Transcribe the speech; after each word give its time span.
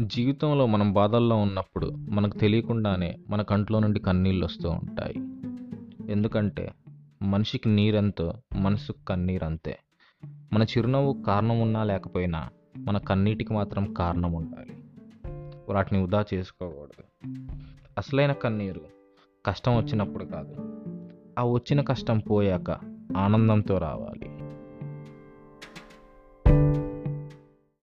జీవితంలో 0.00 0.66
మనం 0.66 0.92
బాధల్లో 0.92 1.36
ఉన్నప్పుడు 1.36 1.86
మనకు 1.86 2.38
తెలియకుండానే 2.38 3.18
మన 3.28 3.42
కంట్లో 3.42 3.78
నుండి 3.78 4.00
కన్నీళ్ళు 4.00 4.46
వస్తూ 4.46 4.70
ఉంటాయి. 4.70 5.14
ఎందుకంటే 6.12 6.74
మనిషికి 7.22 7.68
నీరెంతో 7.68 8.34
మనసుకు 8.56 9.04
కన్నీరు 9.04 9.44
అంతే. 9.44 9.78
మన 10.52 10.62
చిరునవ్వు 10.62 11.22
కారణం 11.26 11.60
ఉన్నా 11.60 11.84
లేకపోయినా 11.84 12.48
మన 12.78 12.98
కన్నీటికి 12.98 13.52
మాత్రం 13.52 13.94
కారణం 13.94 14.32
ఉండాలి. 14.32 14.76
వాటిని 15.68 16.02
వృధా 16.02 16.24
చేసుకోకూడదు. 16.34 17.28
అసలైన 17.98 18.32
కన్నీరు 18.32 18.80
కష్టం 19.46 19.76
వచ్చినప్పుడు 19.76 20.24
కాదు. 20.24 20.54
ఆ 21.38 21.44
వచ్చిన 21.44 21.80
కష్టం 21.80 22.18
పోయాక 22.18 22.70
ఆనందంతో 23.16 23.78
రావాలి. 23.78 24.41